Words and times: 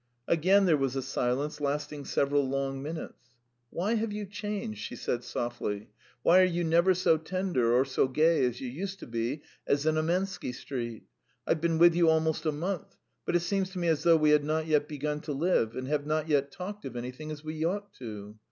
."Again 0.27 0.65
there 0.65 0.77
was 0.77 0.95
a 0.95 1.03
silence 1.03 1.61
lasting 1.61 2.05
several 2.05 2.49
long 2.49 2.81
minutes. 2.81 3.29
"Why 3.69 3.93
have 3.93 4.11
you 4.11 4.25
changed?" 4.25 4.79
she 4.79 4.95
said 4.95 5.23
softly. 5.23 5.91
"Why 6.23 6.41
are 6.41 6.43
you 6.43 6.63
never 6.63 6.95
so 6.95 7.17
tender 7.17 7.71
or 7.73 7.85
so 7.85 8.07
gay 8.07 8.43
as 8.45 8.59
you 8.59 8.67
used 8.67 8.97
to 9.01 9.05
be 9.05 9.43
at 9.67 9.77
Znamensky 9.77 10.55
Street? 10.55 11.03
I've 11.45 11.61
been 11.61 11.77
with 11.77 11.93
you 11.93 12.09
almost 12.09 12.47
a 12.47 12.51
month, 12.51 12.97
but 13.27 13.35
it 13.35 13.41
seems 13.41 13.69
to 13.73 13.77
me 13.77 13.89
as 13.89 14.01
though 14.01 14.17
we 14.17 14.31
had 14.31 14.43
not 14.43 14.65
yet 14.65 14.87
begun 14.87 15.19
to 15.21 15.33
live, 15.33 15.75
and 15.75 15.87
have 15.87 16.07
not 16.07 16.27
yet 16.27 16.51
talked 16.51 16.83
of 16.83 16.95
anything 16.95 17.29
as 17.29 17.43
we 17.43 17.63
ought 17.63 17.93
to. 17.99 18.39